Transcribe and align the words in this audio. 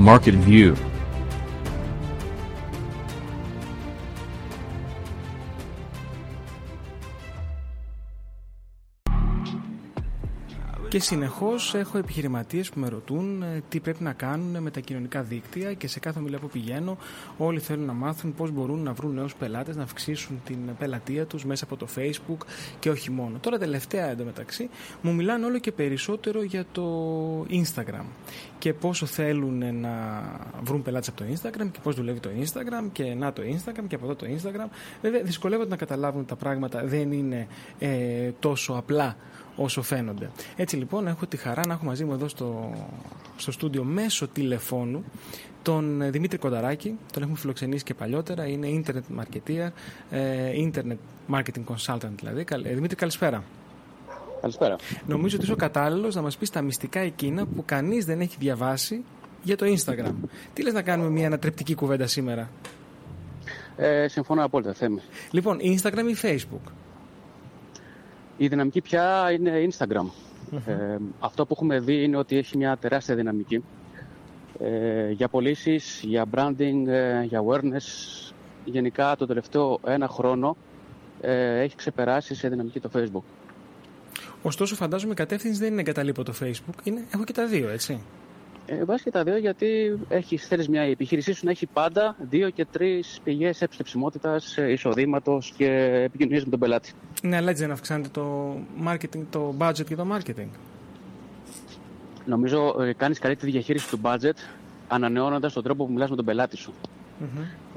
Market 0.00 0.34
View 0.34 0.89
Και 10.90 11.00
συνεχώς 11.00 11.74
έχω 11.74 11.98
επιχειρηματίες 11.98 12.70
που 12.70 12.80
με 12.80 12.88
ρωτούν 12.88 13.42
ε, 13.42 13.62
τι 13.68 13.80
πρέπει 13.80 14.02
να 14.02 14.12
κάνουν 14.12 14.62
με 14.62 14.70
τα 14.70 14.80
κοινωνικά 14.80 15.22
δίκτυα 15.22 15.72
και 15.72 15.88
σε 15.88 16.00
κάθε 16.00 16.18
ομιλία 16.18 16.38
που 16.38 16.48
πηγαίνω, 16.48 16.96
όλοι 17.38 17.60
θέλουν 17.60 17.84
να 17.84 17.92
μάθουν 17.92 18.34
πώς 18.34 18.50
μπορούν 18.50 18.82
να 18.82 18.92
βρουν 18.92 19.14
νέους 19.14 19.34
πελάτες, 19.34 19.76
να 19.76 19.82
αυξήσουν 19.82 20.40
την 20.44 20.58
πελατεία 20.78 21.26
τους 21.26 21.44
μέσα 21.44 21.64
από 21.64 21.76
το 21.76 21.86
Facebook 21.96 22.46
και 22.78 22.90
όχι 22.90 23.10
μόνο. 23.10 23.38
Τώρα, 23.40 23.58
τελευταία 23.58 24.10
εντωμεταξύ, 24.10 24.68
μου 25.02 25.14
μιλάνε 25.14 25.46
όλο 25.46 25.58
και 25.58 25.72
περισσότερο 25.72 26.42
για 26.42 26.64
το 26.72 26.86
Instagram 27.50 28.04
και 28.58 28.72
πόσο 28.74 29.06
θέλουν 29.06 29.80
να 29.80 29.90
βρουν 30.62 30.82
πελάτες 30.82 31.08
από 31.08 31.16
το 31.16 31.24
Instagram 31.32 31.68
και 31.72 31.78
πώς 31.82 31.94
δουλεύει 31.94 32.20
το 32.20 32.30
Instagram 32.40 32.88
και 32.92 33.14
να 33.14 33.32
το 33.32 33.42
Instagram 33.42 33.84
και 33.88 33.94
από 33.94 34.04
εδώ 34.04 34.14
το 34.14 34.26
Instagram. 34.26 34.68
Βέβαια, 35.02 35.22
δυσκολεύονται 35.22 35.70
να 35.70 35.76
καταλάβουν 35.76 36.26
τα 36.26 36.36
πράγματα, 36.36 36.84
δεν 36.84 37.12
είναι 37.12 37.46
ε, 37.78 38.30
τόσο 38.38 38.72
απλά 38.72 39.16
όσο 39.56 39.82
φαίνονται. 39.82 40.30
Έτσι 40.56 40.76
λοιπόν 40.80 41.06
έχω 41.06 41.26
τη 41.26 41.36
χαρά 41.36 41.66
να 41.66 41.72
έχω 41.72 41.84
μαζί 41.84 42.04
μου 42.04 42.12
εδώ 42.12 42.28
στο, 42.28 42.72
στο 43.36 43.52
στούντιο 43.52 43.84
μέσω 43.84 44.28
τηλεφώνου 44.28 45.04
τον 45.62 46.10
Δημήτρη 46.10 46.38
Κονταράκη, 46.38 46.98
τον 47.12 47.22
έχουμε 47.22 47.38
φιλοξενήσει 47.38 47.84
και 47.84 47.94
παλιότερα, 47.94 48.46
είναι 48.46 48.82
internet 48.84 49.20
marketer, 49.20 49.68
ε, 50.10 50.50
internet 50.56 50.96
marketing 51.34 51.64
consultant 51.74 52.10
δηλαδή. 52.18 52.44
Ε, 52.50 52.74
Δημήτρη 52.74 52.96
καλησπέρα. 52.96 53.44
Καλησπέρα. 54.40 54.76
Νομίζω 55.06 55.36
ότι 55.36 55.44
είσαι 55.44 55.52
ο 55.52 55.56
κατάλληλος 55.56 56.14
να 56.14 56.22
μας 56.22 56.36
πεις 56.36 56.50
τα 56.50 56.62
μυστικά 56.62 57.00
εκείνα 57.00 57.46
που 57.46 57.64
κανείς 57.64 58.04
δεν 58.04 58.20
έχει 58.20 58.36
διαβάσει 58.38 59.04
για 59.42 59.56
το 59.56 59.66
Instagram. 59.66 60.14
Τι 60.52 60.62
λες 60.62 60.72
να 60.72 60.82
κάνουμε 60.82 61.10
μια 61.10 61.26
ανατρεπτική 61.26 61.74
κουβέντα 61.74 62.06
σήμερα; 62.06 62.50
Ε, 63.76 64.08
συμφωνώ 64.08 64.44
απόλυτα, 64.44 64.72
Θέμη. 64.72 65.00
Λοιπόν, 65.30 65.58
Instagram 65.60 66.04
ή 66.10 66.16
Facebook; 66.22 66.72
Η 68.36 68.48
δυναμική 68.48 68.80
πια 68.80 69.30
είναι 69.32 69.68
Instagram. 69.70 70.06
Ε, 70.66 70.96
αυτό 71.20 71.46
που 71.46 71.52
έχουμε 71.52 71.80
δει 71.80 72.02
είναι 72.02 72.16
ότι 72.16 72.36
έχει 72.36 72.56
μια 72.56 72.76
τεράστια 72.76 73.14
δυναμική 73.14 73.64
ε, 74.58 75.10
για 75.10 75.28
πωλήσεις, 75.28 76.00
για 76.04 76.24
branding, 76.34 76.86
ε, 76.86 77.22
για 77.22 77.42
awareness. 77.46 78.32
Γενικά 78.64 79.16
το 79.16 79.26
τελευταίο 79.26 79.80
ένα 79.86 80.08
χρόνο 80.08 80.56
ε, 81.20 81.60
έχει 81.60 81.76
ξεπεράσει 81.76 82.34
σε 82.34 82.48
δυναμική 82.48 82.80
το 82.80 82.90
Facebook. 82.94 83.22
Ωστόσο 84.42 84.74
φαντάζομαι 84.74 85.12
η 85.12 85.16
κατεύθυνση 85.16 85.58
δεν 85.60 85.72
είναι 85.72 85.80
εγκαταλείπω 85.80 86.22
το 86.22 86.34
Facebook, 86.42 86.84
είναι, 86.84 87.04
έχω 87.14 87.24
και 87.24 87.32
τα 87.32 87.46
δύο 87.46 87.68
έτσι. 87.68 88.00
Ε, 88.72 88.84
βάζει 88.84 89.02
και 89.02 89.10
τα 89.10 89.22
δύο 89.22 89.36
γιατί 89.36 89.98
έχει, 90.08 90.36
θέλεις 90.36 90.68
μια 90.68 90.86
η 90.86 90.90
επιχείρησή 90.90 91.32
σου 91.32 91.44
να 91.44 91.50
έχει 91.50 91.66
πάντα 91.66 92.16
δύο 92.18 92.50
και 92.50 92.64
τρεις 92.64 93.20
πηγές 93.24 93.62
επιστεψιμότητα, 93.62 94.40
εισοδήματος 94.68 95.52
και 95.56 95.66
επικοινωνίας 96.04 96.44
με 96.44 96.50
τον 96.50 96.58
πελάτη. 96.58 96.92
Ναι, 97.22 97.36
αλλά 97.36 97.50
έτσι 97.50 97.62
δεν 97.62 97.72
αυξάνεται 97.72 98.08
το, 98.12 98.56
marketing, 98.86 99.22
το 99.30 99.54
budget 99.58 99.84
και 99.84 99.96
το 99.96 100.06
marketing. 100.12 100.48
Νομίζω 102.24 102.76
ε, 102.80 102.92
κάνεις 102.92 103.18
καλύτερη 103.18 103.50
διαχείριση 103.50 103.88
του 103.90 104.00
budget 104.02 104.36
ανανεώνοντας 104.88 105.52
τον 105.52 105.62
τρόπο 105.62 105.86
που 105.86 105.92
μιλάς 105.92 106.10
με 106.10 106.16
τον 106.16 106.24
πελάτη 106.24 106.56
σου. 106.56 106.72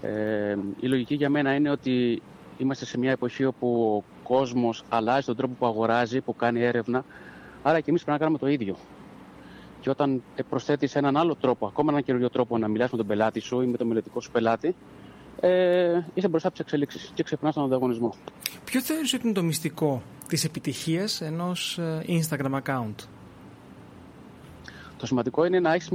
Ε, 0.01 0.55
η 0.79 0.87
λογική 0.87 1.15
για 1.15 1.29
μένα 1.29 1.55
είναι 1.55 1.69
ότι 1.69 2.21
είμαστε 2.57 2.85
σε 2.85 2.97
μια 2.97 3.11
εποχή 3.11 3.45
όπου 3.45 3.95
ο 3.95 4.23
κόσμος 4.23 4.83
αλλάζει 4.89 5.25
τον 5.25 5.35
τρόπο 5.35 5.53
που 5.59 5.65
αγοράζει, 5.65 6.21
που 6.21 6.35
κάνει 6.35 6.61
έρευνα. 6.61 7.05
Άρα 7.63 7.79
και 7.79 7.89
εμείς 7.89 8.03
πρέπει 8.03 8.17
να 8.19 8.25
κάνουμε 8.25 8.37
το 8.37 8.47
ίδιο. 8.47 8.75
Και 9.83 9.89
όταν 9.89 10.23
προσθέτεις 10.49 10.95
έναν 10.95 11.17
άλλο 11.17 11.35
τρόπο, 11.35 11.67
ακόμα 11.67 11.91
έναν 11.91 12.03
καινούριο 12.03 12.29
τρόπο 12.29 12.57
να 12.57 12.67
μιλάς 12.67 12.91
με 12.91 12.97
τον 12.97 13.07
πελάτη 13.07 13.39
σου 13.39 13.61
ή 13.61 13.65
με 13.65 13.77
τον 13.77 13.87
μελλοντικό 13.87 14.21
σου 14.21 14.31
πελάτη, 14.31 14.75
ε, 15.39 16.01
είσαι 16.13 16.27
μπροστά 16.27 16.47
από 16.47 16.57
τις 16.57 16.65
εξελίξεις 16.65 17.11
και 17.13 17.23
ξεπερνάς 17.23 17.53
τον 17.53 17.63
ανταγωνισμό. 17.63 18.13
Ποιο 18.63 18.81
θεωρείς 18.81 19.13
ότι 19.13 19.25
είναι 19.25 19.33
το 19.33 19.43
μυστικό 19.43 20.01
της 20.27 20.43
επιτυχίας 20.43 21.21
ενός 21.21 21.77
ε, 21.77 22.05
Instagram 22.07 22.61
account, 22.63 22.95
Το 24.97 25.05
σημαντικό 25.05 25.45
είναι 25.45 25.59
να 25.59 25.73
έχεις 25.73 25.89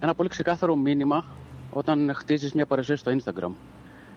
ένα 0.00 0.14
πολύ 0.14 0.28
ξεκάθαρο 0.28 0.76
μήνυμα 0.76 1.24
όταν 1.70 2.12
χτίζεις 2.14 2.52
μια 2.52 2.66
παρουσίαση 2.66 3.00
στο 3.00 3.16
Instagram. 3.16 3.50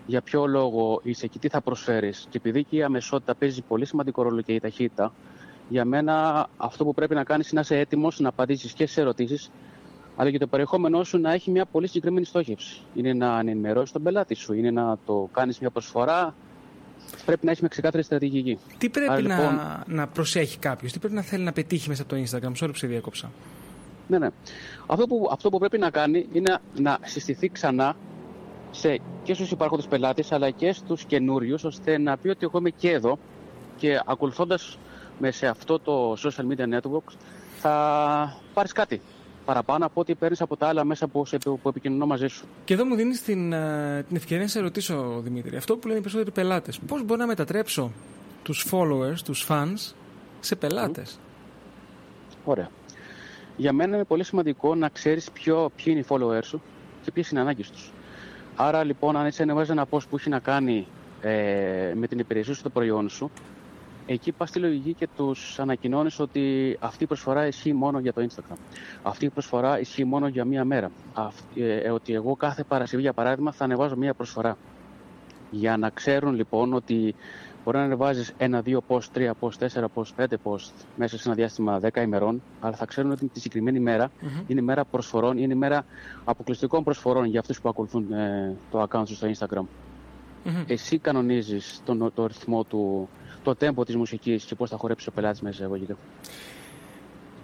Για 0.06 0.22
ποιο 0.22 0.46
λόγο 0.46 1.00
είσαι 1.03 1.25
εκεί, 1.25 1.40
τι 1.40 1.50
θα 1.50 1.62
προσφέρεις. 1.62 2.28
Και 2.29 2.38
επειδή 2.38 2.63
και 2.63 2.75
η 2.75 2.84
αμεσότητα 2.84 3.35
παίζει 3.35 3.62
πολύ 3.62 3.85
σημαντικό 3.85 4.22
ρόλο 4.22 4.41
και 4.41 4.53
η 4.53 4.59
ταχύτητα, 4.59 5.13
για 5.69 5.85
μένα 5.85 6.47
αυτό 6.57 6.84
που 6.84 6.94
πρέπει 6.94 7.16
να 7.16 7.24
κάνεις 7.24 7.52
είναι 7.52 7.56
να 7.56 7.62
είσαι 7.62 7.81
έτοιμος 7.81 8.19
να 8.19 8.30
απαντήσεις 8.30 8.74
και 8.74 8.88
σε 8.88 9.02
ερωτήσεις, 9.02 9.52
αλλά 10.16 10.31
και 10.31 10.38
το 10.38 10.47
περιεχόμενό 10.47 11.03
σου 11.03 11.18
να 11.18 11.34
έχει 11.34 11.52
μια 11.52 11.66
πολύ 11.66 11.88
συγκεκριμένη 11.88 12.25
στόχευση. 12.25 12.81
Είναι 12.96 13.13
να 13.13 13.40
ενημερώσεις 13.40 13.91
τον 13.91 14.03
πελάτη 14.03 14.34
σου, 14.35 14.53
είναι 14.53 14.72
να 14.72 14.97
το 15.06 15.29
κάνεις 15.31 15.59
μια 15.59 15.69
προσφορά. 15.69 16.35
Πρέπει 17.25 17.46
να 17.46 17.50
έχεις 17.50 17.62
μια 17.62 17.69
ξεκάθαρη 17.69 18.03
στρατηγική. 18.03 18.59
Τι 18.78 18.90
πρέπει 18.90 19.12
Άρα, 19.12 19.22
να, 19.22 19.35
λοιπόν... 19.35 19.59
να 19.85 20.08
προσέχει 20.08 20.58
κάποιος, 20.58 20.91
τι 20.91 21.00
πρέπει 21.00 21.13
να 21.13 21.22
θέλει 21.22 21.44
να 21.44 21.52
πετύχει 21.52 21.90
μέσα 21.90 22.02
από 22.02 22.16
το 22.16 22.22
Instagram, 22.22 22.63
sorry 22.63 22.69
που 22.72 22.78
σε 22.78 22.88
διέκοψα. 22.88 23.31
Ναι, 24.08 24.18
ναι. 24.18 24.28
Αυτό 24.85 25.08
που, 25.08 25.29
αυτό 25.31 25.50
που 25.50 25.59
πρέπει 25.59 25.78
να 25.78 25.90
κάνει 25.90 26.28
είναι 26.31 26.59
να 26.75 26.97
συστηθεί 27.02 27.50
ξανά 27.50 27.96
σε, 28.72 29.00
και 29.24 29.34
στους 29.34 29.52
υπάρχοντες 29.52 29.85
πελάτες 29.85 30.31
αλλά 30.31 30.50
και 30.50 30.72
στους 30.72 31.03
καινούριους, 31.03 31.63
ώστε 31.63 31.97
να 31.97 32.18
πει 32.18 32.29
ότι 32.29 32.46
εγώ 32.46 32.58
είμαι 32.58 32.69
και 32.69 32.91
εδώ 32.91 33.18
και 33.78 34.02
ακολουθώντας 34.06 34.78
με 35.19 35.31
σε 35.31 35.47
αυτό 35.47 35.80
το 35.80 36.13
social 36.13 36.53
media 36.53 36.80
network 36.80 37.13
θα 37.59 38.38
πάρεις 38.53 38.72
κάτι 38.72 39.02
παραπάνω 39.46 39.85
από 39.85 40.02
ό,τι 40.02 40.16
παίρνεις 40.16 40.41
από 40.41 40.57
τα 40.57 40.68
άλλα 40.68 40.84
μέσα 40.84 41.07
που, 41.07 41.24
που 41.44 41.69
επικοινωνώ 41.69 42.06
μαζί 42.06 42.28
σου. 42.28 42.46
Και 42.66 42.74
εδώ 42.74 42.85
μου 42.85 42.96
δίνεις 42.96 43.24
την, 43.24 43.53
ε, 43.53 44.03
την 44.08 44.16
ευκαιρία 44.16 44.44
να 44.44 44.50
σε 44.50 44.59
ρωτήσω, 44.59 45.19
Δημήτρη, 45.24 45.56
αυτό 45.56 45.78
που 45.78 45.88
λένε 45.88 46.00
οι 46.00 46.02
περισσότεροι 46.02 46.31
πελάτες. 46.31 46.79
Πώς 46.79 47.03
μπορώ 47.03 47.19
να 47.19 47.28
μετατρέψω 47.28 47.91
τους 48.44 48.68
followers, 48.72 49.19
τους 49.24 49.47
fans, 49.50 49.94
σε 50.40 50.56
πελάτες; 50.56 51.19
Ωραία. 52.44 52.69
Για 53.58 53.74
μένα 53.74 53.96
είναι 53.96 54.06
πολύ 54.06 54.24
σημαντικό 54.24 54.75
να 54.75 54.90
ξέρεις 54.90 55.31
ποιοι 55.31 55.53
είναι 55.84 56.00
οι 56.00 56.06
followers 56.09 56.44
σου 56.44 56.62
και 57.03 57.12
ποιες 57.12 57.29
είναι 57.29 57.40
οι 57.40 57.44
ανάγκες 57.44 57.69
τους. 57.69 57.91
Άρα 58.56 58.84
λοιπόν, 58.84 59.18
αν 59.18 59.28
είσαι 59.28 59.44
ένα 59.44 59.85
post 59.90 60.08
που 60.09 60.16
έχει 60.16 60.29
να 60.29 60.40
κάνει 60.40 60.88
ε, 61.22 61.94
με 61.96 62.08
την 62.08 62.19
υπηρεσία 62.19 62.53
σου, 62.53 62.62
το 62.62 62.69
προϊόν 62.69 63.09
σου, 63.09 63.31
εκεί 64.14 64.31
πας 64.31 64.50
στη 64.50 64.59
λογική 64.59 64.94
και 64.94 65.08
τους 65.16 65.59
ανακοινώνεις 65.59 66.20
ότι 66.20 66.78
αυτή 66.80 67.03
η 67.03 67.08
προσφορά 67.08 67.47
ισχύει 67.47 67.74
μόνο 67.74 68.00
για 68.00 68.14
το 68.14 68.28
Instagram. 68.30 68.58
Αυτή 69.03 69.25
η 69.25 69.30
προσφορά 69.30 69.80
ισχύει 69.80 70.03
μόνο 70.03 70.28
για 70.28 70.46
μία 70.46 70.66
μέρα. 70.66 70.92
Αυτή, 71.14 71.62
ε, 71.62 71.78
ε, 71.78 71.90
ότι 71.90 72.14
εγώ 72.14 72.36
κάθε 72.36 72.64
Παρασκευή, 72.64 73.02
για 73.02 73.14
παράδειγμα, 73.14 73.52
θα 73.52 73.64
ανεβάζω 73.64 73.96
μία 73.96 74.14
προσφορά. 74.14 74.58
Για 75.52 75.78
να 75.78 75.90
ξέρουν 75.90 76.36
λοιπόν 76.36 76.74
ότι 76.74 77.16
μπορεί 77.64 77.78
να 77.78 77.84
ανεβάζεις 77.84 78.34
ένα, 78.38 78.62
δύο 78.62 78.84
post, 78.88 79.03
τρία 79.03 79.36
post, 79.40 79.53
τέσσερα 79.53 79.88
post, 79.94 80.09
πέντε 80.16 80.38
post 80.44 80.72
μέσα 80.96 81.18
σε 81.18 81.24
ένα 81.26 81.36
διάστημα 81.36 81.80
δέκα 81.80 82.02
ημερών, 82.02 82.41
αλλά 82.59 82.76
θα 82.76 82.86
ξέρουν 82.86 83.12
ότι 83.12 83.28
τη 83.28 83.40
συγκεκριμένη 83.40 83.80
μέρα 83.80 84.08
mm-hmm. 84.08 84.44
είναι 84.47 84.62
μέρα 84.62 84.86
προσφορών, 84.86 85.38
είναι 85.38 85.56
μέρα 85.56 85.86
αποκλειστικών 86.26 86.84
προσφορών 86.84 87.26
για 87.26 87.40
αυτούς 87.40 87.62
που 87.62 87.70
ακολουθούν 87.70 88.14
ε, 88.14 88.56
το 88.72 88.88
account 88.90 89.03
σου 89.08 89.16
στο 89.16 89.28
Instagram. 89.28 89.64
Mm-hmm. 90.46 90.64
Εσύ 90.68 90.97
κανονίζεις 90.97 91.81
τον, 91.86 92.12
το 92.16 92.26
ρυθμό 92.26 92.64
του, 92.64 93.09
το 93.44 93.55
τέμπο 93.55 93.85
της 93.85 93.95
μουσικής 93.95 94.44
και 94.44 94.55
πώς 94.55 94.69
θα 94.69 94.77
χορέψει 94.77 95.09
ο 95.09 95.11
πελάτης 95.11 95.41
μέσα 95.41 95.55
εισαγωγικά. 95.55 95.97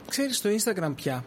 Ξέρεις 0.07 0.37
στο 0.37 0.49
Instagram 0.49 0.91
πια 0.95 1.23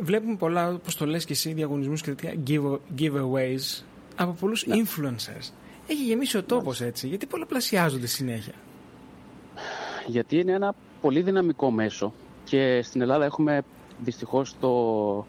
βλέπουμε 0.00 0.36
πολλά, 0.36 0.68
όπως 0.68 0.96
το 0.96 1.06
λες 1.06 1.24
και 1.24 1.32
εσύ, 1.32 1.52
διαγωνισμούς 1.52 2.02
και 2.02 2.10
τέτοια 2.10 2.34
give, 2.46 2.78
giveaways 2.98 3.82
από 4.16 4.32
πολλούς 4.32 4.66
ναι. 4.66 4.76
influencers. 4.76 5.52
Έχει 5.86 6.04
γεμίσει 6.04 6.36
ο 6.36 6.42
τόπος 6.42 6.80
έτσι, 6.80 7.08
γιατί 7.08 7.26
πολλαπλασιάζονται 7.26 8.06
συνέχεια. 8.06 8.54
Γιατί 10.06 10.38
είναι 10.38 10.52
ένα 10.52 10.74
πολύ 11.00 11.22
δυναμικό 11.22 11.70
μέσο 11.70 12.12
και 12.44 12.82
στην 12.82 13.00
Ελλάδα 13.00 13.24
έχουμε 13.24 13.62
δυστυχώς 13.98 14.54
το, 14.60 15.26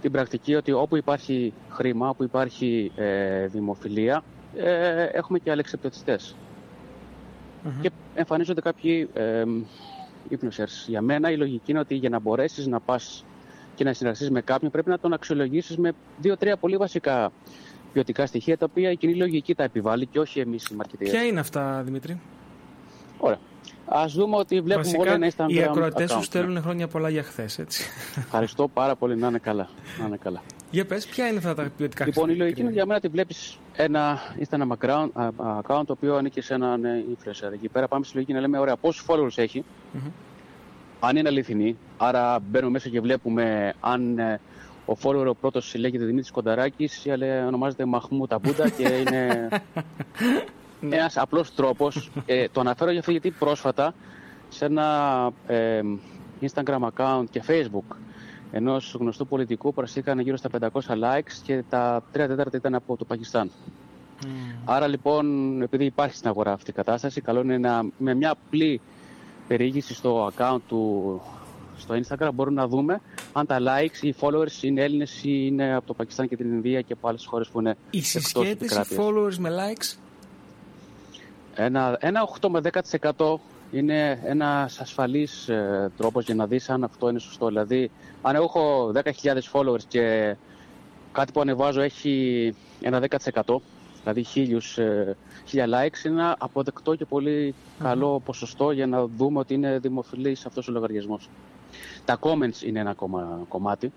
την 0.00 0.12
πρακτική 0.12 0.54
ότι 0.54 0.72
όπου 0.72 0.96
υπάρχει 0.96 1.52
χρήμα, 1.70 2.08
όπου 2.08 2.24
υπάρχει 2.24 2.92
ε, 2.96 3.46
δημοφιλία, 3.46 4.24
ε, 4.56 5.04
έχουμε 5.04 5.38
και 5.38 5.50
αλεξιπτωτιστές 5.50 6.36
mm-hmm. 7.64 7.80
και 7.80 7.90
εμφανίζονται 8.14 8.60
κάποιοι 8.60 9.08
ε, 9.12 9.44
Για 10.86 11.02
μένα 11.02 11.30
η 11.30 11.36
λογική 11.36 11.70
είναι 11.70 11.80
ότι 11.80 11.94
για 11.94 12.08
να 12.08 12.18
μπορέσεις 12.18 12.66
να 12.66 12.80
πας 12.80 13.24
και 13.74 13.84
να 13.84 13.92
συνεργαστείς 13.92 14.30
με 14.30 14.40
κάποιον 14.40 14.70
πρέπει 14.70 14.88
να 14.88 14.98
τον 14.98 15.12
αξιολογήσεις 15.12 15.76
με 15.76 15.92
δύο-τρία 16.18 16.56
πολύ 16.56 16.76
βασικά 16.76 17.32
ποιοτικά 17.92 18.26
στοιχεία 18.26 18.58
τα 18.58 18.66
οποία 18.70 18.90
η 18.90 18.96
κοινή 18.96 19.14
λογική 19.14 19.54
τα 19.54 19.62
επιβάλλει 19.62 20.06
και 20.06 20.20
όχι 20.20 20.40
εμείς 20.40 20.68
οι 20.68 20.74
μαρκετήρε. 20.74 21.10
Ποια 21.10 21.22
είναι 21.24 21.40
αυτά, 21.40 21.82
Δημήτρη; 21.82 22.20
Ωραία. 23.18 23.38
Α 23.88 24.04
δούμε 24.06 24.36
ότι 24.36 24.60
βλέπουμε 24.60 24.84
Βασικά, 24.84 25.10
όλοι 25.10 25.18
να 25.18 25.30
Instagram. 25.30 25.50
Οι 25.52 25.62
ακροατές 25.62 26.10
σου 26.10 26.22
στέλνουν 26.22 26.62
χρόνια 26.62 26.88
πολλά 26.88 27.08
για 27.08 27.22
χθες, 27.22 27.58
έτσι. 27.58 27.84
Ευχαριστώ 28.16 28.68
πάρα 28.68 28.96
πολύ. 28.96 29.16
Να 29.16 29.26
είναι 29.26 29.38
καλά. 29.38 29.68
Να 30.00 30.06
είναι 30.06 30.16
καλά. 30.16 30.42
Για 30.70 30.86
πες, 30.86 31.06
ποια 31.06 31.26
είναι 31.26 31.36
αυτά 31.36 31.54
τα 31.54 31.70
ποιοτικά 31.76 32.04
Λοιπόν, 32.04 32.30
η 32.30 32.34
λογική 32.34 32.60
είναι 32.60 32.70
για 32.70 32.86
μένα 32.86 32.96
ότι 32.96 33.08
βλέπεις 33.08 33.58
ένα 33.76 34.18
Instagram 34.38 34.68
account, 34.78 35.08
account 35.36 35.82
το 35.86 35.92
οποίο 35.92 36.16
ανήκει 36.16 36.40
σε 36.40 36.54
έναν 36.54 36.84
ε, 36.84 37.04
influencer. 37.10 37.52
Εκεί 37.52 37.68
πέρα 37.68 37.88
πάμε 37.88 38.04
στη 38.04 38.14
λογική 38.14 38.32
να 38.32 38.40
λέμε: 38.40 38.58
Ωραία, 38.58 38.76
πόσους 38.76 39.04
followers 39.08 39.38
έχει, 39.38 39.64
mm-hmm. 39.94 40.10
αν 41.00 41.16
είναι 41.16 41.28
αληθινή. 41.28 41.76
Άρα 41.96 42.38
μπαίνουμε 42.38 42.70
μέσα 42.70 42.88
και 42.88 43.00
βλέπουμε 43.00 43.74
αν 43.80 44.18
ε, 44.18 44.40
ο 44.86 44.96
follower 45.02 45.26
ο 45.26 45.34
πρώτος 45.34 45.74
λέγεται 45.74 46.04
Δημήτρης 46.04 46.30
Κονταράκης, 46.30 47.06
αλλά 47.08 47.46
ονομάζεται 47.46 47.84
Μαχμού 47.84 48.26
Ταμπούντα 48.26 48.68
και 48.68 48.82
είναι 48.82 49.48
ναι. 50.80 50.96
ένας 50.96 51.16
απλός 51.16 51.54
τρόπος. 51.54 52.10
Ε, 52.26 52.48
το 52.48 52.60
αναφέρω 52.60 52.90
για 52.90 53.00
αυτό 53.00 53.10
γιατί 53.10 53.30
πρόσφατα 53.30 53.94
σε 54.48 54.64
ένα 54.64 55.30
ε, 55.46 55.80
Instagram 56.40 56.88
account 56.96 57.24
και 57.30 57.42
Facebook 57.46 57.96
ενός 58.52 58.96
γνωστού 58.98 59.26
πολιτικού 59.26 59.74
προσθήκαν 59.74 60.18
γύρω 60.18 60.36
στα 60.36 60.50
500 60.60 60.68
likes 60.80 61.32
και 61.42 61.62
τα 61.68 62.00
3 62.00 62.02
τέταρτα 62.12 62.56
ήταν 62.56 62.74
από 62.74 62.96
το 62.96 63.04
Πακιστάν. 63.04 63.50
Mm. 64.22 64.26
Άρα 64.64 64.86
λοιπόν, 64.86 65.26
επειδή 65.62 65.84
υπάρχει 65.84 66.16
στην 66.16 66.28
αγορά 66.28 66.52
αυτή 66.52 66.70
η 66.70 66.72
κατάσταση, 66.72 67.20
καλό 67.20 67.40
είναι 67.40 67.58
να, 67.58 67.84
με 67.98 68.14
μια 68.14 68.30
απλή 68.30 68.80
περιήγηση 69.48 69.94
στο 69.94 70.32
account 70.36 70.58
του 70.68 71.20
στο 71.78 71.94
Instagram 71.94 72.30
μπορούμε 72.34 72.60
να 72.60 72.68
δούμε 72.68 73.00
αν 73.32 73.46
τα 73.46 73.58
likes 73.60 74.02
ή 74.02 74.14
followers 74.20 74.62
είναι 74.62 74.82
Έλληνες 74.82 75.22
ή 75.24 75.44
είναι 75.46 75.74
από 75.74 75.86
το 75.86 75.94
Πακιστάν 75.94 76.28
και 76.28 76.36
την 76.36 76.52
Ινδία 76.52 76.80
και 76.80 76.92
από 76.92 77.08
άλλες 77.08 77.26
χώρες 77.26 77.48
που 77.48 77.60
είναι 77.60 77.76
Η 77.90 78.02
συσχέτιση 78.02 78.80
followers 78.96 79.36
με 79.38 79.50
likes? 79.50 79.96
Ένα, 81.60 81.96
ένα 82.00 82.28
8 82.40 82.48
με 82.48 82.60
10% 83.16 83.34
είναι 83.70 84.20
ένας 84.24 84.80
ασφαλής 84.80 85.48
ε, 85.48 85.90
τρόπος 85.96 86.24
για 86.24 86.34
να 86.34 86.46
δεις 86.46 86.70
αν 86.70 86.84
αυτό 86.84 87.08
είναι 87.08 87.18
σωστό. 87.18 87.46
Δηλαδή, 87.46 87.90
αν 88.22 88.34
έχω 88.34 88.92
10.000 88.94 89.38
followers 89.52 89.82
και 89.88 90.36
κάτι 91.12 91.32
που 91.32 91.40
ανεβάζω 91.40 91.80
έχει 91.80 92.54
ένα 92.80 93.02
10%, 93.44 93.56
δηλαδή 94.00 94.22
χίλιους, 94.22 94.78
ε, 94.78 95.16
χίλια 95.46 95.66
likes, 95.66 96.04
είναι 96.04 96.20
ένα 96.20 96.36
αποδεκτό 96.38 96.94
και 96.94 97.04
πολύ 97.04 97.54
καλό 97.78 98.20
ποσοστό 98.24 98.70
για 98.70 98.86
να 98.86 99.06
δούμε 99.06 99.38
ότι 99.38 99.54
είναι 99.54 99.78
δημοφιλής 99.78 100.46
αυτός 100.46 100.68
ο 100.68 100.72
λογαριασμός. 100.72 101.28
Τα 102.04 102.18
comments 102.20 102.62
είναι 102.64 102.80
ένα 102.80 102.90
ακόμα 102.90 103.40
κομμάτι, 103.48 103.92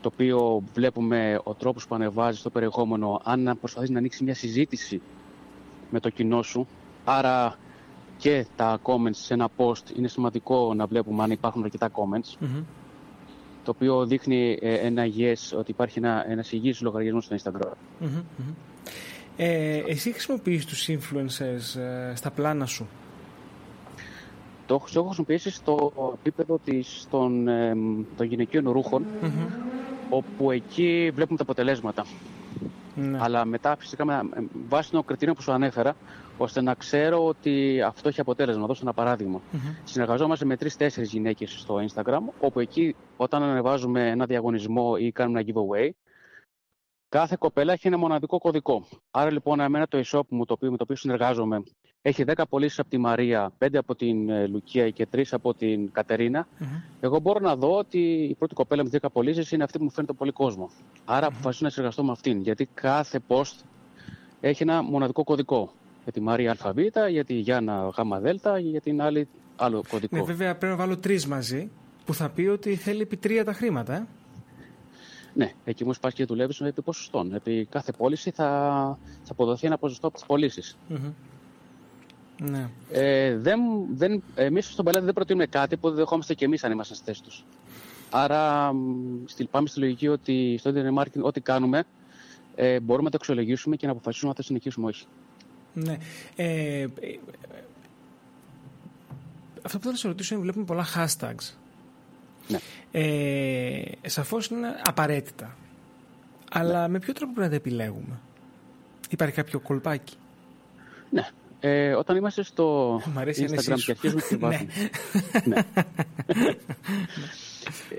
το 0.00 0.10
οποίο 0.12 0.62
βλέπουμε 0.74 1.40
ο 1.42 1.54
τρόπος 1.54 1.86
που 1.86 1.94
ανεβάζει 1.94 2.42
το 2.42 2.50
περιεχόμενο, 2.50 3.20
αν 3.24 3.56
προσπαθείς 3.60 3.90
να 3.90 3.98
ανοίξεις 3.98 4.20
μια 4.22 4.34
συζήτηση 4.34 5.00
με 5.90 6.00
το 6.00 6.10
κοινό 6.10 6.42
σου, 6.42 6.66
άρα 7.04 7.58
και 8.16 8.46
τα 8.56 8.78
comments 8.82 9.10
σε 9.14 9.34
ένα 9.34 9.48
post 9.56 9.96
είναι 9.96 10.08
σημαντικό 10.08 10.74
να 10.74 10.86
βλέπουμε 10.86 11.22
αν 11.22 11.30
υπάρχουν 11.30 11.64
αρκετά 11.64 11.90
comments, 11.92 12.46
το 13.64 13.70
οποίο 13.70 14.06
δείχνει 14.06 14.58
ε, 14.60 14.74
ένα 14.74 15.04
yes, 15.16 15.58
ότι 15.58 15.70
υπάρχει 15.70 15.98
ένα, 15.98 16.30
ένας 16.30 16.52
υγιής 16.52 16.80
λογαριασμός 16.80 17.24
στο 17.24 17.36
Instagram. 17.36 17.72
Ε, 19.36 19.82
εσύ 19.86 20.12
χρησιμοποιείς 20.12 20.66
τους 20.66 20.88
influencers 20.88 21.80
ε, 21.80 22.14
στα 22.14 22.30
πλάνα 22.30 22.66
σου; 22.66 22.88
Το 24.66 24.74
έχω 24.74 25.04
χρησιμοποιήσει 25.04 25.50
στο 25.50 25.92
επίπεδο 26.18 26.58
της, 26.64 27.06
των, 27.10 27.48
ε, 27.48 27.76
των 28.16 28.26
γυναικείων 28.26 28.84
όπου 30.10 30.50
εκεί 30.50 31.10
βλέπουμε 31.14 31.36
τα 31.36 31.42
αποτελέσματα. 31.42 32.06
Ναι. 32.94 33.18
Αλλά 33.20 33.44
μετά 33.44 33.76
φυσικά 33.76 34.04
με 34.04 34.20
βάση 34.68 34.90
των 34.90 35.04
κριτήριων 35.04 35.36
που 35.36 35.42
σου 35.42 35.52
ανέφερα, 35.52 35.96
ώστε 36.38 36.60
να 36.60 36.74
ξέρω 36.74 37.26
ότι 37.26 37.82
αυτό 37.82 38.08
έχει 38.08 38.20
αποτέλεσμα. 38.20 38.60
Να 38.60 38.66
δώσω 38.66 38.80
ένα 38.82 38.92
παράδειγμα. 38.92 39.40
Mm-hmm. 39.40 39.76
Συνεργαζόμαστε 39.84 40.44
με 40.44 40.56
τρει-τέσσερι 40.56 41.06
γυναίκες 41.06 41.50
στο 41.60 41.84
Instagram, 41.88 42.20
όπου 42.40 42.60
εκεί 42.60 42.96
όταν 43.16 43.42
ανεβάζουμε 43.42 44.08
ένα 44.08 44.26
διαγωνισμό 44.26 44.94
ή 44.98 45.12
κάνουμε 45.12 45.40
ένα 45.40 45.52
giveaway, 45.52 45.90
κάθε 47.08 47.36
κοπέλα 47.38 47.72
έχει 47.72 47.86
ένα 47.86 47.98
μοναδικό 47.98 48.38
κωδικό. 48.38 48.86
Άρα 49.10 49.30
λοιπόν, 49.32 49.60
εμένα 49.60 49.86
το 49.86 50.02
e-shop 50.04 50.26
μου, 50.28 50.44
το 50.44 50.52
οποίο, 50.52 50.70
με 50.70 50.76
το 50.76 50.82
οποίο 50.82 50.96
συνεργάζομαι, 50.96 51.62
έχει 52.02 52.24
10 52.26 52.42
πωλήσεις 52.48 52.78
από 52.78 52.88
τη 52.88 52.98
Μαρία, 52.98 53.52
5 53.58 53.66
από 53.74 53.94
την 53.94 54.30
ε, 54.30 54.46
Λουκία 54.46 54.90
και 54.90 55.06
3 55.14 55.22
από 55.30 55.54
την 55.54 55.92
Κατερίνα. 55.92 56.46
Mm-hmm. 56.46 56.82
Εγώ 57.00 57.20
μπορώ 57.20 57.40
να 57.40 57.56
δω 57.56 57.76
ότι 57.76 57.98
η 58.30 58.34
πρώτη 58.34 58.54
κοπέλα 58.54 58.84
με 58.84 58.90
10 59.00 59.06
πωλήσεις 59.12 59.52
είναι 59.52 59.64
αυτή 59.64 59.78
που 59.78 59.84
μου 59.84 59.90
φαίνεται 59.90 60.12
πολύ 60.12 60.32
κόσμο. 60.32 60.70
Άρα 61.04 61.26
mm-hmm. 61.26 61.30
αποφασίζω 61.30 61.64
να 61.64 61.70
συνεργαστώ 61.70 62.04
με 62.04 62.10
αυτήν. 62.10 62.40
Γιατί 62.40 62.68
κάθε 62.74 63.20
post 63.28 63.54
έχει 64.40 64.62
ένα 64.62 64.82
μοναδικό 64.82 65.24
κωδικό. 65.24 65.72
Για 66.02 66.12
τη 66.12 66.20
Μαρία 66.20 66.56
ΑΒ, 66.62 66.78
για 67.10 67.24
τη 67.24 67.34
Γιάννα 67.34 67.92
ΓΔ, 67.96 68.58
για 68.58 68.80
την 68.80 69.02
άλλη 69.02 69.28
άλλο 69.56 69.82
κωδικό. 69.90 70.16
Ναι, 70.16 70.22
βέβαια 70.22 70.56
πρέπει 70.56 70.72
να 70.72 70.78
βάλω 70.78 70.96
τρεις 70.96 71.26
μαζί 71.26 71.70
που 72.04 72.14
θα 72.14 72.30
πει 72.30 72.42
ότι 72.42 72.76
θέλει 72.76 73.00
επί 73.00 73.16
τρία 73.16 73.44
τα 73.44 73.52
χρήματα. 73.52 73.94
Ε; 73.94 74.06
Ναι, 75.34 75.52
εκεί 75.64 75.82
όμως 75.82 75.98
πας 75.98 76.14
και 76.14 76.24
δουλεύεις 76.24 76.60
επί 76.60 76.82
ποσοστών. 76.82 77.34
Επί 77.34 77.66
κάθε 77.70 77.92
πώληση 77.92 78.30
θα, 78.30 78.44
θα 79.22 79.32
αποδοθεί 79.32 79.66
ένα 79.66 79.78
ποσοστό 79.78 80.06
από 80.06 80.16
τις 80.16 80.26
πωλήσεις. 80.26 80.76
Mm-hmm. 80.90 81.12
Ναι. 82.50 82.68
Ε, 82.90 83.36
δεν, 83.36 83.60
δεν, 83.94 84.22
εμείς 84.34 84.66
στον 84.66 84.84
πελάτη 84.84 85.04
δεν 85.04 85.14
προτείνουμε 85.14 85.46
κάτι 85.46 85.76
που 85.76 85.88
δεν 85.88 85.96
δεχόμαστε 85.96 86.34
και 86.34 86.44
εμείς 86.44 86.64
αν 86.64 86.72
είμαστε 86.72 86.94
στη 86.94 87.04
θέση 87.04 87.22
τους. 87.22 87.44
Άρα 88.10 88.72
πάμε 89.50 89.68
στη 89.68 89.80
λογική 89.80 90.08
ότι 90.08 90.56
στο 90.58 90.72
internet 90.74 91.02
marketing 91.02 91.22
ό,τι 91.22 91.40
κάνουμε 91.40 91.84
ε, 92.54 92.80
μπορούμε 92.80 93.04
να 93.04 93.10
το 93.10 93.16
αξιολογήσουμε 93.20 93.76
και 93.76 93.86
να 93.86 93.92
αποφασίσουμε 93.92 94.30
αν 94.30 94.36
θα 94.36 94.42
συνεχίσουμε 94.42 94.86
όχι. 94.86 95.06
Ναι. 95.74 95.98
Ε, 96.36 96.80
ε, 96.80 96.88
αυτό 99.62 99.78
που 99.78 99.88
θα 99.88 99.96
σα 99.96 100.08
ρωτήσω 100.08 100.34
είναι 100.34 100.42
βλέπουμε 100.42 100.64
πολλά 100.64 100.86
hashtags. 100.96 101.54
Ναι. 102.48 102.58
Ε, 102.90 103.82
σαφώς 104.06 104.46
είναι 104.46 104.68
απαραίτητα. 104.84 105.56
Αλλά 106.52 106.80
ναι. 106.80 106.88
με 106.88 106.98
ποιο 106.98 107.12
τρόπο 107.12 107.32
πρέπει 107.32 107.48
να 107.48 107.58
τα 107.58 107.68
επιλέγουμε; 107.68 108.20
Υπάρχει 109.10 109.34
κάποιο 109.34 109.60
κολπάκι; 109.60 110.16
Ναι. 111.10 111.28
Ε, 111.64 111.92
όταν 111.94 112.16
είμαστε 112.16 112.42
στο 112.42 112.96
Instagram 113.16 113.80
και 113.84 113.90
αρχίζουμε 113.90 114.22
και 114.28 114.36
βάζουμε. 114.42 114.72
ναι. 115.44 115.56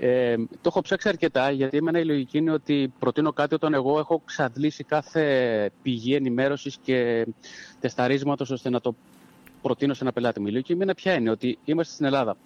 ε, 0.00 0.36
το 0.36 0.66
έχω 0.66 0.80
ψάξει 0.80 1.08
αρκετά 1.08 1.50
γιατί 1.50 1.76
εμένα 1.76 1.98
η 1.98 2.04
λογική 2.04 2.38
είναι 2.38 2.52
ότι 2.52 2.92
προτείνω 2.98 3.32
κάτι 3.32 3.54
όταν 3.54 3.74
εγώ 3.74 3.98
έχω 3.98 4.22
ξαντλήσει 4.24 4.84
κάθε 4.84 5.70
πηγή 5.82 6.14
ενημέρωσης 6.14 6.78
και 6.82 7.26
τεσταρίσματος 7.80 8.50
ώστε 8.50 8.70
να 8.70 8.80
το 8.80 8.94
προτείνω 9.62 9.94
σε 9.94 10.02
ένα 10.02 10.12
πελάτη 10.12 10.40
μου. 10.40 10.46
Η 10.46 10.50
λογική 10.50 10.72
εμένα 10.72 10.94
ποια 10.94 11.14
είναι, 11.14 11.30
ότι 11.30 11.58
είμαστε 11.64 11.92
στην 11.94 12.06
Ελλάδα. 12.06 12.36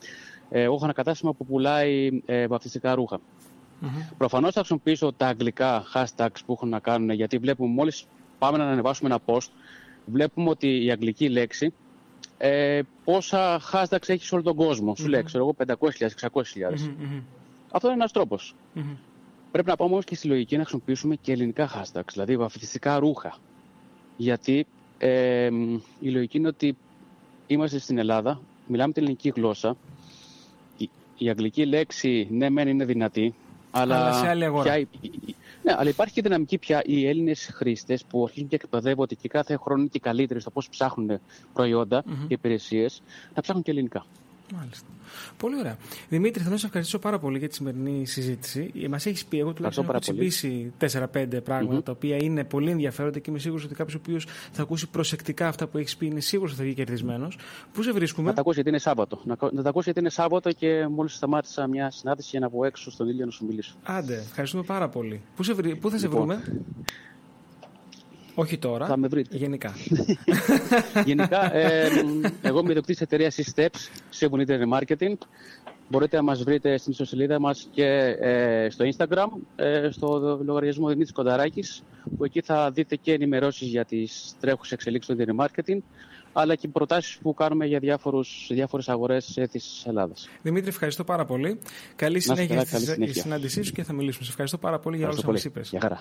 Ε, 0.51 0.63
εγώ 0.63 0.75
έχω 0.75 0.85
ένα 0.85 0.93
κατάστημα 0.93 1.33
που 1.33 1.47
πουλάει 1.47 2.23
ε, 2.27 2.47
βαφτιστικά 2.47 2.95
ρούχα. 2.95 3.19
Mm-hmm. 3.19 4.13
Προφανώς 4.19 4.53
θα 4.53 4.59
χρησιμοποιήσω 4.59 5.13
τα 5.13 5.27
αγγλικά 5.27 5.85
hashtags 5.95 6.41
που 6.47 6.53
έχουν 6.53 6.69
να 6.69 6.79
κάνουν 6.79 7.11
γιατί 7.11 7.39
βλέπουμε 7.39 7.73
μόλις 7.75 8.07
πάμε 8.39 8.59
να 8.59 8.65
ανεβάσουμε 8.71 9.09
ένα 9.09 9.21
post 9.27 9.49
βλέπουμε 10.11 10.51
ότι 10.51 10.85
η 10.85 10.91
αγγλική 10.91 11.29
λέξη 11.29 11.73
ε, 12.39 12.81
πόσα 13.05 13.61
hashtags 13.73 14.09
έχεις 14.09 14.27
σε 14.27 14.35
όλο 14.35 14.45
τον 14.45 14.57
κόσμο. 14.57 14.93
Mm-hmm. 14.93 14.99
Σου 14.99 15.09
λέει, 15.09 15.23
ξέρω 15.23 15.45
εγώ, 15.45 15.77
500.000, 15.79 16.09
600.000. 16.31 16.41
Mm-hmm. 16.73 17.23
Αυτό 17.71 17.87
είναι 17.87 17.97
ένας 17.97 18.13
τρόπος. 18.13 18.55
Mm-hmm. 18.75 18.97
Πρέπει 19.51 19.69
να 19.69 19.77
πάμε 19.77 19.93
όμως 19.93 20.05
και 20.05 20.15
στη 20.15 20.29
λογική 20.29 20.57
να 20.57 20.61
χρησιμοποιήσουμε 20.61 21.15
και 21.15 21.33
ελληνικά 21.33 21.69
hashtags, 21.69 22.13
δηλαδή 22.13 22.37
βαφτιστικά 22.37 22.99
ρούχα. 22.99 23.37
Γιατί 24.17 24.67
ε, 24.99 25.51
η 26.01 26.11
λογική 26.11 26.37
είναι 26.37 26.49
ότι 26.49 26.77
είμαστε 27.47 27.79
στην 27.79 27.99
Ελλάδα, 27.99 28.41
μιλάμε 28.67 28.93
την 28.93 29.03
ελληνική 29.03 29.33
γλώσσα. 29.37 29.77
Η, 30.77 30.91
η 31.19 31.29
αγγλική 31.29 31.67
λέξη, 31.67 32.29
ναι, 32.31 32.51
μεν 32.51 32.69
είναι 32.69 32.85
δυνατή, 32.85 33.35
αλλά, 33.71 33.97
αλλά 33.97 34.13
σε 34.13 34.29
άλλη 34.29 34.45
αγορά. 34.45 34.63
Πια, 34.63 34.87
ναι, 35.69 35.75
αλλά 35.79 35.89
υπάρχει 35.89 36.15
και 36.15 36.23
δυναμική 36.23 36.59
πια 36.59 36.83
οι 36.85 37.07
Έλληνες 37.07 37.51
χρήστες 37.55 38.05
που 38.05 38.25
αρχίζουν 38.25 38.49
και 38.49 38.55
εκπαιδεύονται 38.55 39.15
και 39.15 39.29
κάθε 39.29 39.57
χρόνο 39.57 39.81
είναι 39.81 39.91
και 39.93 39.99
καλύτεροι 39.99 40.41
στο 40.41 40.51
πώς 40.51 40.69
ψάχνουν 40.69 41.21
προϊόντα 41.53 42.05
mm-hmm. 42.05 42.27
και 42.29 42.35
υπηρεσίες 42.35 43.03
να 43.35 43.43
ψάχνουν 43.43 43.65
και 43.65 43.71
ελληνικά. 43.71 44.07
Μάλιστα. 44.55 44.87
Πολύ 45.37 45.57
ωραία. 45.59 45.77
Δημήτρη, 46.09 46.43
θα 46.43 46.57
σε 46.57 46.67
ευχαριστήσω 46.67 46.99
πάρα 46.99 47.19
πολύ 47.19 47.39
για 47.39 47.49
τη 47.49 47.55
σημερινή 47.55 48.07
συζήτηση. 48.07 48.73
Μας 48.89 49.07
έχεις 49.07 49.25
πει, 49.25 49.39
εγώ 49.39 49.53
τουλάχιστον 49.53 49.85
έχω 49.89 49.99
τσιμπήσει 49.99 50.73
4-5 51.13 51.43
πραγματα 51.45 51.83
τα 51.83 51.93
οποία 51.93 52.17
είναι 52.17 52.45
πολύ 52.45 52.71
ενδιαφέροντα 52.71 53.19
και 53.19 53.31
είμαι 53.31 53.39
σίγουρος 53.39 53.65
ότι 53.65 53.75
κάποιος 53.75 53.95
ο 53.95 53.99
οποίος 54.03 54.27
θα 54.53 54.63
ακούσει 54.63 54.89
προσεκτικά 54.89 55.49
αυτά 55.49 55.67
που 55.67 55.79
έχεις 55.79 55.97
πει 55.97 56.07
είναι 56.07 56.21
σίγουρος 56.21 56.51
ότι 56.51 56.61
θα 56.61 56.67
βγει 56.67 56.75
κερδισμένος. 56.75 57.39
Πού 57.73 57.83
σε 57.83 57.93
βρίσκουμε, 57.93 58.29
Να 58.29 58.35
τα 58.35 58.41
ακούσει 58.41 58.55
γιατί 58.55 58.69
είναι 58.69 58.79
Σάββατο. 58.79 59.21
Να, 59.25 59.37
να 59.53 59.63
τα 59.63 59.69
ακούσει 59.69 59.85
γιατί 59.85 60.01
είναι 60.01 60.11
Σάββατο 60.11 60.53
και 60.53 60.87
μόλις 60.87 61.15
σταμάτησα 61.15 61.67
μια 61.67 61.91
συνάντηση 61.91 62.29
για 62.31 62.41
να 62.41 62.49
βγω 62.49 62.65
έξω 62.65 62.91
στον 62.91 63.09
ήλιο 63.09 63.25
να 63.25 63.31
σου 63.31 63.47
μιλήσω. 63.47 63.75
Άντε, 63.83 64.15
ευχαριστούμε 64.15 64.63
πάρα 64.63 64.89
πολύ. 64.89 65.23
Πού, 65.37 65.43
σε 65.43 65.55
Πού 65.55 65.91
θα 65.91 65.99
σε 65.99 66.07
λοιπόν, 66.07 66.27
βρούμε, 66.27 66.63
όχι 68.41 68.59
τώρα. 68.59 68.87
Θα 68.87 68.97
με 68.97 69.09
βρείτε. 69.09 69.37
Γενικά. 69.37 69.75
Γενικά, 71.05 71.55
ε, 71.55 71.89
εγώ 72.43 72.59
είμαι 72.59 72.71
ιδιοκτήτης 72.71 73.01
εταιρείας 73.01 73.37
e-Steps, 73.43 73.67
Seven 74.19 74.47
Internet 74.47 74.79
Marketing. 74.79 75.15
Μπορείτε 75.89 76.17
να 76.17 76.23
μας 76.23 76.43
βρείτε 76.43 76.79
στην 76.79 76.93
ιστοσελίδα 76.93 77.41
μας 77.41 77.69
και 77.71 77.85
ε, 78.21 78.69
στο 78.71 78.85
Instagram, 78.85 79.27
ε, 79.57 79.89
στο 79.91 80.41
λογαριασμό 80.45 80.89
Δημήτρης 80.89 81.13
Κονταράκης, 81.13 81.83
που 82.17 82.25
εκεί 82.25 82.41
θα 82.41 82.71
δείτε 82.71 82.97
και 82.97 83.13
ενημερώσεις 83.13 83.69
για 83.69 83.85
τις 83.85 84.35
τρέχουσες 84.41 84.73
εξελίξεις 84.73 85.17
του 85.17 85.23
Internet 85.23 85.45
Marketing, 85.45 85.79
αλλά 86.33 86.55
και 86.55 86.69
προτάσεις 86.69 87.19
που 87.23 87.35
κάνουμε 87.35 87.67
για 87.67 87.79
διάφορους, 87.79 88.47
διάφορες 88.51 88.89
αγορές 88.89 89.39
της 89.51 89.85
Ελλάδας. 89.87 90.29
Δημήτρη, 90.43 90.69
ευχαριστώ 90.69 91.05
πάρα 91.05 91.25
πολύ. 91.25 91.59
Καλή 91.97 92.21
συνέχεια 92.21 92.65
στη 92.65 93.13
συνάντησή 93.13 93.63
σου 93.63 93.73
και 93.73 93.83
θα 93.83 93.93
μιλήσουμε. 93.93 94.25
Σε 94.25 94.31
ευχαριστώ 94.31 94.59
πάρα 94.59 94.79
πολύ 94.79 94.97
για 94.97 95.07
όλα 95.09 95.17
όσα 95.19 95.31
μας 95.31 95.45
είπες. 95.45 95.69
Γεια 95.69 95.81
χαρά. 95.81 96.01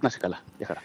Να 0.00 0.08
είσαι 0.08 0.18
καλά. 0.18 0.40
Γεια 0.58 0.66
χαρά. 0.66 0.82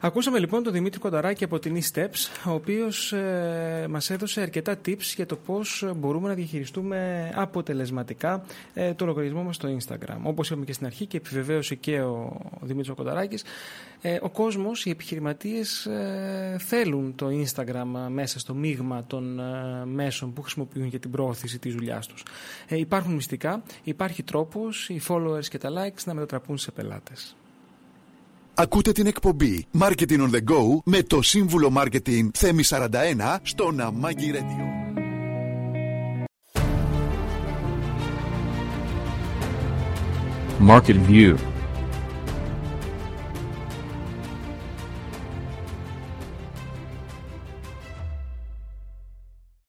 Ακούσαμε 0.00 0.38
λοιπόν 0.38 0.62
τον 0.62 0.72
Δημήτρη 0.72 1.00
Κονταράκη 1.00 1.44
από 1.44 1.58
την 1.58 1.78
e-Steps, 1.82 2.46
ο 2.46 2.50
οποίος 2.50 3.12
ε, 3.12 3.86
μας 3.90 4.10
έδωσε 4.10 4.40
αρκετά 4.40 4.76
tips 4.86 5.14
για 5.16 5.26
το 5.26 5.36
πώς 5.36 5.92
μπορούμε 5.96 6.28
να 6.28 6.34
διαχειριστούμε 6.34 7.30
αποτελεσματικά 7.34 8.44
ε, 8.74 8.94
το 8.94 9.04
λογαριασμό 9.04 9.42
μας 9.42 9.56
στο 9.56 9.68
Instagram. 9.78 10.18
Όπως 10.22 10.50
είπαμε 10.50 10.64
και 10.64 10.72
στην 10.72 10.86
αρχή 10.86 11.06
και 11.06 11.16
επιβεβαίωσε 11.16 11.74
και 11.74 12.00
ο 12.00 12.40
Δημήτρης 12.60 12.94
Κονταράκης, 12.94 13.44
ε, 14.00 14.18
ο 14.22 14.30
κόσμος, 14.30 14.84
οι 14.84 14.90
επιχειρηματίες 14.90 15.86
ε, 15.86 16.56
θέλουν 16.58 17.14
το 17.14 17.26
Instagram 17.26 18.08
μέσα 18.08 18.38
στο 18.38 18.54
μείγμα 18.54 19.04
των 19.06 19.40
ε, 19.40 19.84
μέσων 19.84 20.32
που 20.32 20.42
χρησιμοποιούν 20.42 20.86
για 20.86 20.98
την 20.98 21.10
πρόωθηση 21.10 21.58
της 21.58 21.74
δουλειάς 21.74 22.06
τους. 22.06 22.22
υπάρχουν 22.68 23.14
μυστικά, 23.14 23.62
υπάρχει 23.82 24.22
τρόπος 24.22 24.88
οι 24.88 25.00
followers 25.08 25.44
και 25.44 25.58
τα 25.58 25.70
likes 25.70 26.04
να 26.04 26.14
μετατραπούν 26.14 26.58
σε 26.58 26.70
πελάτες. 26.70 27.36
Ακούτε 28.58 28.92
την 28.92 29.06
εκπομπή 29.06 29.66
Marketing 29.80 30.18
on 30.18 30.30
the 30.30 30.52
Go 30.52 30.78
με 30.84 31.02
το 31.02 31.22
σύμβουλο 31.22 31.72
Marketing 31.76 32.28
Θέμη 32.34 32.62
41 32.68 32.88
στο 33.42 33.70
Ναμάγκη 33.70 34.32
Radio. 34.34 34.64
Market 40.68 40.96
View 41.08 41.36